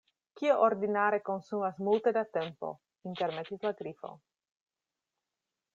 [0.39, 2.73] "Kio ordinare konsumas multe da tempo,"
[3.13, 4.15] intermetis la Grifo.